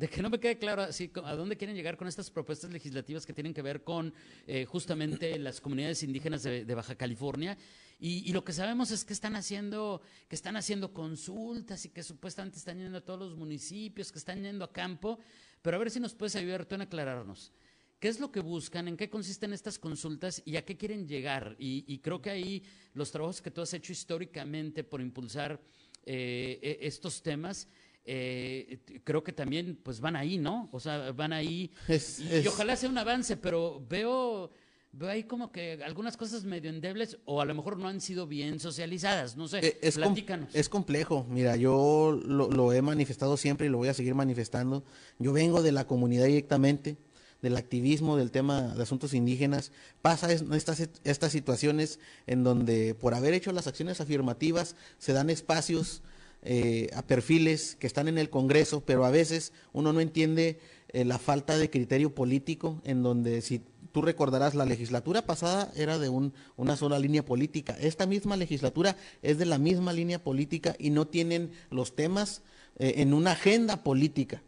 De 0.00 0.08
que 0.08 0.22
no 0.22 0.30
me 0.30 0.40
quede 0.40 0.56
claro 0.56 0.80
así 0.80 1.10
a 1.24 1.36
dónde 1.36 1.58
quieren 1.58 1.76
llegar 1.76 1.98
con 1.98 2.08
estas 2.08 2.30
propuestas 2.30 2.70
legislativas 2.70 3.26
que 3.26 3.34
tienen 3.34 3.52
que 3.52 3.60
ver 3.60 3.84
con 3.84 4.14
eh, 4.46 4.64
justamente 4.64 5.38
las 5.38 5.60
comunidades 5.60 6.02
indígenas 6.02 6.42
de, 6.42 6.74
Baja 6.74 6.94
California. 6.94 7.58
Y, 7.98 8.32
lo 8.32 8.42
que 8.42 8.54
sabemos 8.54 8.90
es 8.92 9.04
que 9.04 9.12
están 9.12 9.36
haciendo, 9.36 10.00
que 10.26 10.36
están 10.36 10.56
haciendo 10.56 10.94
consultas 10.94 11.84
y 11.84 11.90
que 11.90 12.02
supuestamente 12.02 12.56
están 12.56 12.78
yendo 12.78 12.96
a 12.96 13.02
todos 13.02 13.20
los 13.20 13.36
municipios, 13.36 14.10
que 14.10 14.18
están 14.18 14.42
yendo 14.42 14.64
a 14.64 14.72
campo. 14.72 15.18
Pero 15.60 15.76
a 15.76 15.80
ver 15.80 15.90
si 15.90 16.00
nos 16.00 16.14
puedes 16.14 16.34
ayudar 16.34 16.64
tú 16.64 16.76
en 16.76 16.80
aclararnos. 16.80 17.52
¿Qué 17.98 18.08
es 18.08 18.20
lo 18.20 18.32
que 18.32 18.40
buscan? 18.40 18.88
¿En 18.88 18.96
qué 18.96 19.10
consisten 19.10 19.52
estas 19.52 19.78
consultas 19.78 20.40
y 20.46 20.56
a 20.56 20.64
qué 20.64 20.78
quieren 20.78 21.06
llegar? 21.08 21.56
Y, 21.58 21.84
y 21.86 21.98
creo 21.98 22.22
que 22.22 22.30
ahí 22.30 22.62
los 22.94 23.10
trabajos 23.10 23.42
que 23.42 23.50
tú 23.50 23.60
has 23.60 23.74
hecho 23.74 23.92
históricamente 23.92 24.82
por 24.82 25.02
impulsar 25.02 25.60
eh, 26.06 26.58
e- 26.62 26.86
estos 26.86 27.22
temas, 27.22 27.68
eh, 28.04 28.80
creo 29.04 29.22
que 29.22 29.32
también 29.32 29.78
pues 29.82 30.00
van 30.00 30.16
ahí, 30.16 30.38
¿no? 30.38 30.68
O 30.72 30.80
sea, 30.80 31.12
van 31.12 31.32
ahí. 31.32 31.70
Es- 31.88 32.20
y, 32.20 32.28
es- 32.34 32.44
y 32.44 32.48
ojalá 32.48 32.76
sea 32.76 32.88
un 32.88 32.98
avance, 32.98 33.36
pero 33.36 33.84
veo, 33.88 34.50
veo 34.92 35.08
ahí 35.08 35.24
como 35.24 35.52
que 35.52 35.80
algunas 35.84 36.16
cosas 36.16 36.44
medio 36.44 36.70
endebles 36.70 37.18
o 37.24 37.40
a 37.40 37.44
lo 37.44 37.54
mejor 37.54 37.78
no 37.78 37.88
han 37.88 38.00
sido 38.00 38.26
bien 38.26 38.58
socializadas. 38.58 39.36
No 39.36 39.48
sé, 39.48 39.58
Eh, 39.66 39.78
es, 39.82 39.94
com- 39.96 40.04
platícanos. 40.04 40.54
es 40.54 40.68
complejo. 40.68 41.26
Mira, 41.28 41.56
yo 41.56 42.18
lo, 42.24 42.50
lo 42.50 42.72
he 42.72 42.82
manifestado 42.82 43.36
siempre 43.36 43.66
y 43.66 43.70
lo 43.70 43.78
voy 43.78 43.88
a 43.88 43.94
seguir 43.94 44.14
manifestando. 44.14 44.82
Yo 45.18 45.32
vengo 45.32 45.62
de 45.62 45.72
la 45.72 45.86
comunidad 45.86 46.26
directamente, 46.26 46.96
del 47.42 47.56
activismo, 47.56 48.16
del 48.18 48.30
tema 48.30 48.74
de 48.74 48.82
asuntos 48.82 49.14
indígenas. 49.14 49.72
Pasa 50.02 50.30
es- 50.32 50.42
estas, 50.52 50.88
estas 51.04 51.32
situaciones 51.32 51.98
en 52.26 52.44
donde 52.44 52.94
por 52.94 53.14
haber 53.14 53.34
hecho 53.34 53.52
las 53.52 53.66
acciones 53.66 54.00
afirmativas 54.00 54.74
se 54.98 55.12
dan 55.12 55.30
espacios 55.30 56.02
eh, 56.42 56.88
a 56.94 57.02
perfiles 57.02 57.76
que 57.76 57.86
están 57.86 58.08
en 58.08 58.18
el 58.18 58.30
Congreso, 58.30 58.82
pero 58.84 59.04
a 59.04 59.10
veces 59.10 59.52
uno 59.72 59.92
no 59.92 60.00
entiende 60.00 60.58
eh, 60.92 61.04
la 61.04 61.18
falta 61.18 61.56
de 61.58 61.70
criterio 61.70 62.14
político, 62.14 62.80
en 62.84 63.02
donde 63.02 63.42
si 63.42 63.60
tú 63.92 64.02
recordarás, 64.02 64.54
la 64.54 64.64
legislatura 64.66 65.26
pasada 65.26 65.70
era 65.76 65.98
de 65.98 66.08
un- 66.08 66.32
una 66.56 66.76
sola 66.76 66.98
línea 66.98 67.24
política. 67.24 67.76
Esta 67.80 68.06
misma 68.06 68.36
legislatura 68.36 68.96
es 69.22 69.38
de 69.38 69.46
la 69.46 69.58
misma 69.58 69.92
línea 69.92 70.22
política 70.22 70.76
y 70.78 70.90
no 70.90 71.06
tienen 71.06 71.50
los 71.70 71.94
temas 71.94 72.42
eh, 72.78 72.94
en 72.98 73.12
una 73.14 73.32
agenda 73.32 73.82
política. 73.82 74.42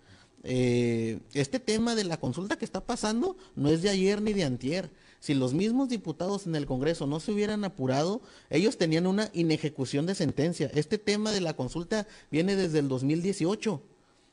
Eh, 0.45 1.21
este 1.35 1.61
tema 1.61 1.95
de 1.95 2.05
la 2.05 2.19
consulta 2.19 2.57
que 2.57 2.65
está 2.65 2.81
pasando 2.85 3.37
no 3.55 3.69
es 3.69 3.83
de 3.83 3.91
ayer 3.91 4.21
ni 4.23 4.33
de 4.33 4.45
antier. 4.45 4.91
Si 5.23 5.35
los 5.35 5.55
mismos 5.55 5.89
diputados 5.89 6.49
en 6.49 6.57
el 6.57 6.67
Congreso 6.67 7.07
no 7.07 7.21
se 7.21 7.31
hubieran 7.31 7.63
apurado, 7.63 8.21
ellos 8.51 8.77
tenían 8.77 9.07
una 9.07 9.31
inejecución 9.33 10.05
de 10.05 10.17
sentencia. 10.17 10.69
Este 10.75 10.99
tema 10.99 11.31
de 11.31 11.41
la 11.41 11.55
consulta 11.55 12.09
viene 12.33 12.57
desde 12.57 12.81
el 12.81 12.89
2018, 12.89 13.81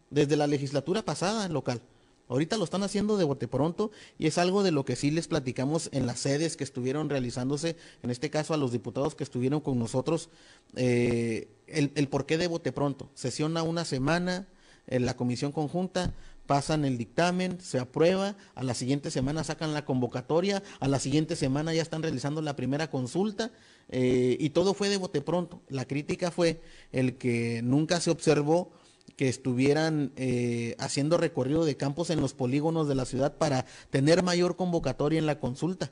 desde 0.09 0.35
la 0.35 0.47
legislatura 0.47 1.05
pasada 1.05 1.47
local. 1.47 1.83
Ahorita 2.27 2.57
lo 2.57 2.63
están 2.63 2.81
haciendo 2.81 3.17
de 3.17 3.23
bote 3.23 3.47
pronto 3.47 3.91
y 4.17 4.25
es 4.25 4.39
algo 4.39 4.63
de 4.63 4.71
lo 4.71 4.83
que 4.83 4.95
sí 4.95 5.11
les 5.11 5.27
platicamos 5.27 5.89
en 5.93 6.07
las 6.07 6.21
sedes 6.21 6.57
que 6.57 6.63
estuvieron 6.63 7.07
realizándose, 7.07 7.75
en 8.01 8.09
este 8.09 8.31
caso 8.31 8.55
a 8.55 8.57
los 8.57 8.71
diputados 8.71 9.13
que 9.13 9.23
estuvieron 9.23 9.59
con 9.59 9.77
nosotros, 9.77 10.29
eh, 10.75 11.49
el, 11.67 11.91
el 11.93 12.07
por 12.07 12.25
qué 12.25 12.39
de 12.39 12.47
bote 12.47 12.71
pronto. 12.71 13.11
Sesiona 13.13 13.61
una 13.61 13.85
semana 13.85 14.47
en 14.87 15.05
la 15.05 15.15
comisión 15.15 15.51
conjunta, 15.51 16.15
pasan 16.49 16.83
el 16.83 16.97
dictamen, 16.97 17.61
se 17.61 17.77
aprueba, 17.77 18.35
a 18.55 18.63
la 18.63 18.73
siguiente 18.73 19.11
semana 19.11 19.43
sacan 19.43 19.71
la 19.71 19.85
convocatoria, 19.85 20.63
a 20.79 20.87
la 20.87 20.97
siguiente 20.97 21.35
semana 21.35 21.75
ya 21.75 21.83
están 21.83 22.01
realizando 22.01 22.41
la 22.41 22.55
primera 22.55 22.89
consulta 22.89 23.51
eh, 23.87 24.35
y 24.39 24.49
todo 24.49 24.73
fue 24.73 24.89
de 24.89 24.97
bote 24.97 25.21
pronto. 25.21 25.61
La 25.69 25.85
crítica 25.85 26.31
fue 26.31 26.59
el 26.91 27.17
que 27.17 27.61
nunca 27.63 28.01
se 28.01 28.09
observó 28.09 28.71
que 29.15 29.29
estuvieran 29.29 30.11
eh, 30.15 30.75
haciendo 30.79 31.17
recorrido 31.17 31.65
de 31.65 31.77
campos 31.77 32.09
en 32.09 32.19
los 32.19 32.33
polígonos 32.33 32.87
de 32.87 32.95
la 32.95 33.05
ciudad 33.05 33.37
para 33.37 33.67
tener 33.91 34.23
mayor 34.23 34.55
convocatoria 34.55 35.19
en 35.19 35.27
la 35.27 35.39
consulta. 35.39 35.91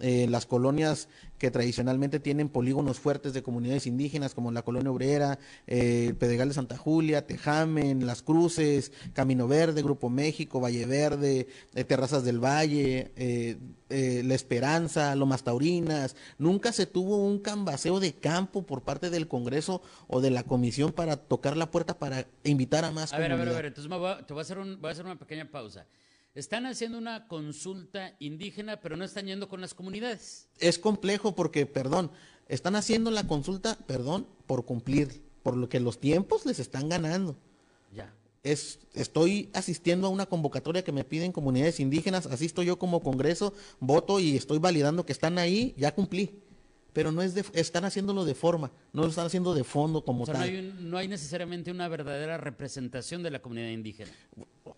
Eh, 0.00 0.26
las 0.28 0.44
colonias 0.44 1.08
que 1.38 1.50
tradicionalmente 1.50 2.20
tienen 2.20 2.50
polígonos 2.50 2.98
fuertes 3.00 3.32
de 3.32 3.42
comunidades 3.42 3.86
indígenas, 3.86 4.34
como 4.34 4.52
la 4.52 4.60
colonia 4.62 4.90
obrera, 4.90 5.38
eh, 5.66 6.12
Pedregal 6.18 6.48
de 6.48 6.54
Santa 6.54 6.76
Julia, 6.76 7.26
Tejamen, 7.26 8.06
Las 8.06 8.22
Cruces, 8.22 8.92
Camino 9.14 9.48
Verde, 9.48 9.82
Grupo 9.82 10.10
México, 10.10 10.60
Valle 10.60 10.84
Verde, 10.84 11.46
eh, 11.74 11.84
Terrazas 11.84 12.24
del 12.24 12.40
Valle, 12.44 13.12
eh, 13.16 13.56
eh, 13.88 14.22
La 14.24 14.34
Esperanza, 14.34 15.14
Lomas 15.14 15.44
Taurinas. 15.44 16.14
Nunca 16.38 16.72
se 16.72 16.84
tuvo 16.86 17.16
un 17.16 17.38
cambaseo 17.38 17.98
de 17.98 18.12
campo 18.14 18.64
por 18.66 18.82
parte 18.82 19.08
del 19.08 19.28
Congreso 19.28 19.80
o 20.08 20.20
de 20.20 20.30
la 20.30 20.42
Comisión 20.42 20.92
para 20.92 21.16
tocar 21.16 21.56
la 21.56 21.70
puerta 21.70 21.98
para 21.98 22.26
invitar 22.44 22.84
a 22.84 22.90
más 22.90 23.12
A 23.14 23.18
ver, 23.18 23.32
a 23.32 23.36
ver, 23.36 23.48
a 23.48 23.52
ver, 23.52 23.64
entonces 23.66 23.90
me 23.90 23.96
voy 23.96 24.10
a- 24.10 24.26
te 24.26 24.34
voy 24.34 24.40
a, 24.40 24.42
hacer 24.42 24.58
un- 24.58 24.78
voy 24.80 24.88
a 24.90 24.92
hacer 24.92 25.06
una 25.06 25.18
pequeña 25.18 25.50
pausa. 25.50 25.86
Están 26.36 26.66
haciendo 26.66 26.98
una 26.98 27.28
consulta 27.28 28.14
indígena, 28.18 28.78
pero 28.78 28.94
no 28.94 29.06
están 29.06 29.24
yendo 29.24 29.48
con 29.48 29.62
las 29.62 29.72
comunidades. 29.72 30.50
es 30.58 30.78
complejo 30.78 31.34
porque, 31.34 31.64
perdón, 31.64 32.10
están 32.46 32.76
haciendo 32.76 33.10
la 33.10 33.26
consulta, 33.26 33.78
perdón, 33.86 34.26
por 34.46 34.66
cumplir, 34.66 35.22
por 35.42 35.56
lo 35.56 35.70
que 35.70 35.80
los 35.80 35.98
tiempos 35.98 36.44
les 36.44 36.58
están 36.58 36.90
ganando. 36.90 37.38
Ya. 37.90 38.14
Es, 38.42 38.80
estoy 38.92 39.48
asistiendo 39.54 40.08
a 40.08 40.10
una 40.10 40.26
convocatoria 40.26 40.84
que 40.84 40.92
me 40.92 41.04
piden 41.04 41.32
comunidades 41.32 41.80
indígenas, 41.80 42.26
asisto 42.26 42.62
yo 42.62 42.78
como 42.78 43.00
Congreso, 43.00 43.54
voto 43.80 44.20
y 44.20 44.36
estoy 44.36 44.58
validando 44.58 45.06
que 45.06 45.12
están 45.12 45.38
ahí, 45.38 45.74
ya 45.78 45.94
cumplí. 45.94 46.42
Pero 46.96 47.12
no 47.12 47.20
es 47.20 47.34
de, 47.34 47.44
están 47.52 47.84
haciéndolo 47.84 48.24
de 48.24 48.34
forma, 48.34 48.72
no 48.94 49.02
lo 49.02 49.08
están 49.08 49.26
haciendo 49.26 49.52
de 49.52 49.64
fondo 49.64 50.02
como 50.02 50.22
O 50.22 50.26
sea, 50.26 50.32
no 50.32 50.40
tal. 50.40 50.48
hay, 50.48 50.56
un- 50.56 50.90
no 50.90 50.96
hay 50.96 51.08
necesariamente 51.08 51.70
una 51.70 51.88
verdadera 51.88 52.38
representación 52.38 53.22
de 53.22 53.30
la 53.30 53.42
comunidad 53.42 53.68
indígena. 53.68 54.10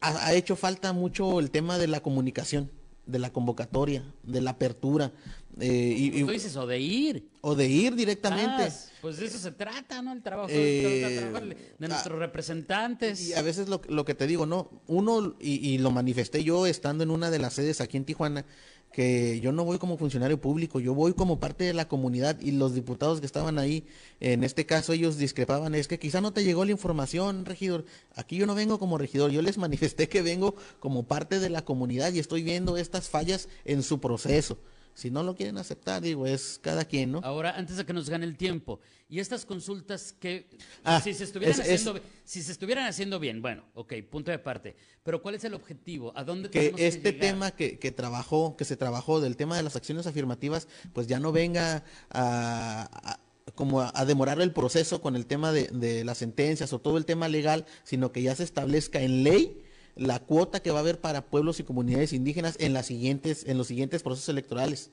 ha, 0.00 0.26
ha 0.26 0.34
hecho 0.34 0.56
falta 0.56 0.92
mucho 0.92 1.38
el 1.38 1.52
tema 1.52 1.78
de 1.78 1.86
la 1.86 2.00
comunicación, 2.00 2.72
de 3.06 3.20
la 3.20 3.32
convocatoria, 3.32 4.02
de 4.24 4.40
la 4.40 4.50
apertura, 4.50 5.12
eh, 5.60 5.94
y- 5.96 6.18
y- 6.20 6.24
Tú 6.24 6.30
dices, 6.32 6.56
o 6.56 6.66
de 6.66 6.80
ir. 6.80 7.28
o 7.40 7.54
de 7.54 7.68
ir 7.68 7.94
directamente. 7.94 8.64
Ah, 8.64 8.74
pues 9.00 9.18
de 9.18 9.26
eso 9.26 9.38
se 9.38 9.52
trata, 9.52 10.02
¿no? 10.02 10.12
El 10.12 10.20
trabajo, 10.22 10.48
Eh, 10.52 11.30
de 11.78 11.88
nuestros 11.88 12.18
representantes. 12.18 13.28
Y 13.28 13.34
a 13.34 13.42
veces 13.42 13.68
lo, 13.68 13.80
lo 13.88 14.04
que 14.04 14.14
te 14.16 14.26
digo, 14.26 14.44
¿no? 14.44 14.70
Uno, 14.88 15.36
y, 15.40 15.66
y 15.68 15.78
lo 15.78 15.90
manifesté 15.92 16.42
yo 16.42 16.66
estando 16.66 17.04
en 17.04 17.10
una 17.10 17.30
de 17.30 17.38
las 17.38 17.54
sedes 17.54 17.80
aquí 17.80 17.96
en 17.96 18.04
Tijuana, 18.04 18.44
que 18.92 19.40
yo 19.40 19.52
no 19.52 19.64
voy 19.64 19.78
como 19.78 19.96
funcionario 19.96 20.40
público, 20.40 20.80
yo 20.80 20.94
voy 20.94 21.12
como 21.12 21.38
parte 21.38 21.64
de 21.64 21.74
la 21.74 21.88
comunidad 21.88 22.40
y 22.40 22.52
los 22.52 22.74
diputados 22.74 23.20
que 23.20 23.26
estaban 23.26 23.58
ahí, 23.58 23.84
en 24.20 24.44
este 24.44 24.66
caso 24.66 24.92
ellos 24.92 25.18
discrepaban, 25.18 25.74
es 25.74 25.88
que 25.88 25.98
quizá 25.98 26.20
no 26.20 26.32
te 26.32 26.44
llegó 26.44 26.64
la 26.64 26.72
información, 26.72 27.44
regidor, 27.44 27.84
aquí 28.14 28.36
yo 28.36 28.46
no 28.46 28.54
vengo 28.54 28.78
como 28.78 28.98
regidor, 28.98 29.30
yo 29.30 29.42
les 29.42 29.58
manifesté 29.58 30.08
que 30.08 30.22
vengo 30.22 30.54
como 30.80 31.04
parte 31.04 31.38
de 31.38 31.50
la 31.50 31.64
comunidad 31.64 32.12
y 32.12 32.18
estoy 32.18 32.42
viendo 32.42 32.76
estas 32.76 33.08
fallas 33.08 33.48
en 33.64 33.82
su 33.82 34.00
proceso. 34.00 34.58
Si 34.98 35.12
no 35.12 35.22
lo 35.22 35.36
quieren 35.36 35.58
aceptar, 35.58 36.02
digo, 36.02 36.26
es 36.26 36.58
cada 36.60 36.84
quien, 36.84 37.12
¿no? 37.12 37.20
Ahora, 37.22 37.56
antes 37.56 37.76
de 37.76 37.86
que 37.86 37.92
nos 37.92 38.10
gane 38.10 38.26
el 38.26 38.36
tiempo, 38.36 38.80
y 39.08 39.20
estas 39.20 39.46
consultas 39.46 40.12
que, 40.12 40.48
Ah, 40.82 41.00
si, 41.00 41.14
se 41.14 41.22
estuvieran 41.22 41.54
es- 41.54 41.60
haciendo, 41.60 42.00
si 42.24 42.42
se 42.42 42.50
estuvieran 42.50 42.84
haciendo 42.84 43.20
bien, 43.20 43.40
bueno, 43.40 43.62
ok, 43.74 43.94
punto 44.10 44.32
de 44.32 44.40
parte, 44.40 44.74
pero 45.04 45.22
¿cuál 45.22 45.36
es 45.36 45.44
el 45.44 45.54
objetivo? 45.54 46.12
¿A 46.16 46.24
dónde 46.24 46.50
que 46.50 46.58
tenemos 46.58 46.80
este 46.80 47.12
llegar? 47.12 47.20
tema 47.28 47.50
que, 47.52 47.78
que 47.78 47.92
trabajó, 47.92 48.56
que 48.56 48.64
se 48.64 48.76
trabajó 48.76 49.20
del 49.20 49.36
tema 49.36 49.56
de 49.56 49.62
las 49.62 49.76
acciones 49.76 50.08
afirmativas, 50.08 50.66
pues 50.92 51.06
ya 51.06 51.20
no 51.20 51.30
venga 51.30 51.84
a, 52.10 52.90
a- 52.92 53.20
como 53.54 53.80
a, 53.82 53.92
a 53.94 54.04
demorar 54.04 54.40
el 54.40 54.52
proceso 54.52 55.00
con 55.00 55.14
el 55.14 55.26
tema 55.26 55.52
de, 55.52 55.68
de 55.68 56.02
las 56.04 56.18
sentencias 56.18 56.72
o 56.72 56.80
todo 56.80 56.98
el 56.98 57.04
tema 57.04 57.28
legal, 57.28 57.66
sino 57.84 58.10
que 58.10 58.22
ya 58.22 58.34
se 58.34 58.42
establezca 58.42 59.00
en 59.00 59.22
ley 59.22 59.62
la 59.98 60.20
cuota 60.20 60.60
que 60.60 60.70
va 60.70 60.78
a 60.78 60.80
haber 60.80 61.00
para 61.00 61.26
pueblos 61.26 61.60
y 61.60 61.64
comunidades 61.64 62.12
indígenas 62.12 62.56
en 62.60 62.72
las 62.72 62.86
siguientes, 62.86 63.44
en 63.46 63.58
los 63.58 63.66
siguientes 63.66 64.02
procesos 64.02 64.28
electorales, 64.30 64.90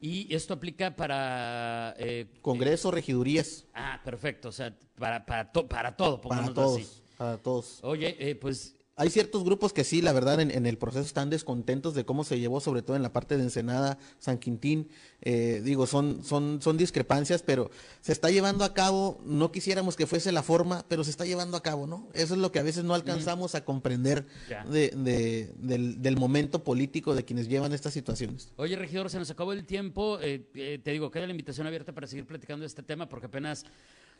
Y 0.00 0.34
esto 0.34 0.54
aplica 0.54 0.96
para... 0.96 1.94
eh, 1.98 2.26
Congreso, 2.40 2.90
regidurías, 2.90 3.66
ah, 3.74 4.00
perfecto, 4.04 4.48
o 4.48 4.52
sea, 4.52 4.76
para, 4.98 5.24
para, 5.24 5.52
to- 5.52 5.68
para 5.68 5.96
todo, 5.96 6.20
para 6.20 6.52
todos, 6.52 6.80
así. 6.80 7.02
para 7.16 7.38
todos. 7.38 7.78
Oye, 7.82 8.16
eh, 8.18 8.34
pues 8.34 8.74
Hay 9.02 9.10
ciertos 9.10 9.42
grupos 9.42 9.72
que 9.72 9.82
sí, 9.82 10.00
la 10.00 10.12
verdad, 10.12 10.40
en, 10.40 10.52
en 10.52 10.64
el 10.64 10.78
proceso 10.78 11.04
están 11.04 11.28
descontentos 11.28 11.92
de 11.96 12.04
cómo 12.04 12.22
se 12.22 12.38
llevó, 12.38 12.60
sobre 12.60 12.82
todo 12.82 12.94
en 12.94 13.02
la 13.02 13.12
parte 13.12 13.36
de 13.36 13.42
Ensenada, 13.42 13.98
San 14.20 14.38
Quintín. 14.38 14.88
Eh, 15.22 15.60
digo, 15.64 15.88
son, 15.88 16.22
son, 16.22 16.62
son 16.62 16.76
discrepancias, 16.76 17.42
pero 17.42 17.68
se 18.00 18.12
está 18.12 18.30
llevando 18.30 18.62
a 18.64 18.74
cabo, 18.74 19.20
no 19.24 19.50
quisiéramos 19.50 19.96
que 19.96 20.06
fuese 20.06 20.30
la 20.30 20.44
forma, 20.44 20.84
pero 20.88 21.02
se 21.02 21.10
está 21.10 21.24
llevando 21.26 21.56
a 21.56 21.62
cabo, 21.64 21.88
¿no? 21.88 22.08
Eso 22.14 22.34
es 22.34 22.40
lo 22.40 22.52
que 22.52 22.60
a 22.60 22.62
veces 22.62 22.84
no 22.84 22.94
alcanzamos 22.94 23.56
a 23.56 23.64
comprender 23.64 24.24
Ya. 24.48 24.64
de, 24.66 24.90
de- 24.90 25.52
del, 25.56 26.00
del 26.00 26.16
momento 26.16 26.62
político 26.62 27.16
de 27.16 27.24
quienes 27.24 27.48
llevan 27.48 27.72
estas 27.72 27.92
situaciones. 27.92 28.52
Oye, 28.54 28.76
regidor, 28.76 29.10
se 29.10 29.18
nos 29.18 29.28
acabó 29.30 29.52
el 29.52 29.64
tiempo. 29.64 30.20
Eh, 30.20 30.46
eh, 30.54 30.78
te 30.80 30.92
digo, 30.92 31.10
queda 31.10 31.26
la 31.26 31.32
invitación 31.32 31.66
abierta 31.66 31.92
para 31.92 32.06
seguir 32.06 32.24
platicando 32.24 32.60
de 32.62 32.68
este 32.68 32.84
tema 32.84 33.08
porque 33.08 33.26
apenas... 33.26 33.64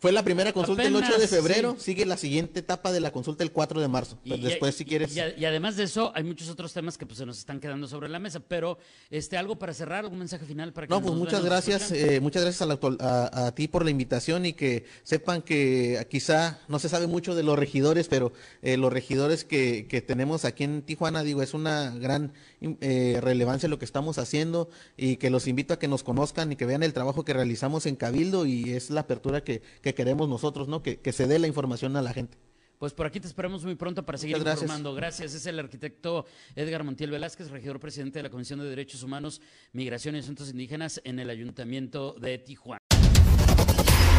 Fue 0.02 0.10
la 0.10 0.24
primera 0.24 0.52
consulta 0.52 0.82
el 0.82 0.96
8 0.96 1.16
de 1.16 1.28
febrero, 1.28 1.76
sí. 1.78 1.84
sigue 1.92 2.04
la 2.06 2.16
siguiente 2.16 2.58
etapa 2.58 2.90
de 2.90 2.98
la 2.98 3.12
consulta 3.12 3.44
el 3.44 3.52
4 3.52 3.80
de 3.80 3.86
marzo. 3.86 4.18
Pues 4.26 4.40
y- 4.40 4.42
después, 4.42 4.74
y- 4.74 4.78
si 4.78 4.84
quieres... 4.84 5.16
Y, 5.16 5.20
y 5.40 5.44
además 5.44 5.76
de 5.76 5.84
eso, 5.84 6.10
hay 6.16 6.24
muchos 6.24 6.48
otros 6.48 6.72
temas 6.72 6.98
que 6.98 7.06
pues, 7.06 7.18
se 7.18 7.24
nos 7.24 7.38
están 7.38 7.60
quedando 7.60 7.86
sobre 7.86 8.08
la 8.08 8.18
mesa. 8.18 8.40
Pero, 8.40 8.78
este, 9.10 9.36
algo 9.36 9.60
para 9.60 9.72
cerrar, 9.72 10.00
algún 10.04 10.18
mensaje 10.18 10.44
final 10.44 10.72
para 10.72 10.88
que 10.88 10.90
No, 10.92 11.00
pues 11.00 11.14
muchas 11.14 11.44
gracias, 11.44 11.92
eh, 11.92 12.18
muchas 12.20 12.42
gracias 12.42 12.62
a, 12.62 12.66
la 12.66 12.80
a- 12.98 13.46
a 13.46 13.54
ti 13.54 13.68
por 13.68 13.84
la 13.84 13.92
invitación 13.92 14.44
y 14.44 14.54
que 14.54 14.86
sepan 15.04 15.40
que 15.40 16.04
quizá 16.10 16.58
no 16.66 16.80
se 16.80 16.88
sabe 16.88 17.06
mucho 17.06 17.36
de 17.36 17.44
los 17.44 17.56
regidores, 17.56 18.08
pero 18.08 18.32
eh, 18.62 18.76
los 18.76 18.92
regidores 18.92 19.44
que, 19.44 19.86
que 19.88 20.02
tenemos 20.02 20.44
aquí 20.44 20.64
en 20.64 20.82
Tijuana, 20.82 21.22
digo, 21.22 21.42
es 21.42 21.54
una 21.54 21.90
gran 21.96 22.32
eh, 22.60 23.18
relevancia 23.20 23.68
lo 23.68 23.78
que 23.78 23.84
estamos 23.84 24.18
haciendo 24.18 24.68
y 24.96 25.16
que 25.18 25.30
los 25.30 25.46
invito 25.46 25.74
a 25.74 25.78
que 25.78 25.86
nos 25.86 26.02
conozcan 26.02 26.50
y 26.50 26.56
que 26.56 26.66
vean 26.66 26.82
el 26.82 26.92
trabajo 26.92 27.24
que 27.24 27.34
realizamos 27.34 27.86
en 27.86 27.94
Cabildo 27.94 28.46
y 28.46 28.72
es 28.72 28.90
la 28.90 29.02
apertura 29.02 29.44
que, 29.44 29.62
que 29.80 29.91
queremos 29.94 30.28
nosotros, 30.28 30.68
¿no? 30.68 30.82
Que, 30.82 31.00
que 31.00 31.12
se 31.12 31.26
dé 31.26 31.38
la 31.38 31.46
información 31.46 31.96
a 31.96 32.02
la 32.02 32.12
gente. 32.12 32.36
Pues 32.82 32.92
por 32.94 33.06
aquí 33.06 33.20
te 33.20 33.28
esperamos 33.28 33.64
muy 33.64 33.76
pronto 33.76 34.04
para 34.04 34.18
seguir 34.18 34.40
gracias. 34.40 34.62
informando. 34.62 34.92
Gracias. 34.92 35.34
Es 35.34 35.46
el 35.46 35.56
arquitecto 35.60 36.26
Edgar 36.56 36.82
Montiel 36.82 37.12
Velázquez, 37.12 37.48
regidor 37.50 37.78
presidente 37.78 38.18
de 38.18 38.24
la 38.24 38.30
Comisión 38.30 38.58
de 38.58 38.68
Derechos 38.68 39.04
Humanos, 39.04 39.40
Migración 39.72 40.16
y 40.16 40.18
Asuntos 40.18 40.50
Indígenas 40.50 41.00
en 41.04 41.20
el 41.20 41.30
Ayuntamiento 41.30 42.16
de 42.20 42.38
Tijuana. 42.38 42.80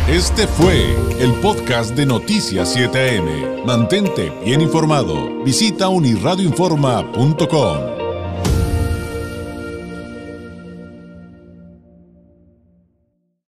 Este 0.08 0.48
fue 0.48 0.96
el 1.20 1.34
podcast 1.42 1.94
de 1.96 2.06
Noticias 2.06 2.74
7am. 2.76 3.66
Mantente 3.66 4.32
bien 4.46 4.62
informado. 4.62 5.44
Visita 5.44 5.90
unirradioinforma.com. 5.90 8.03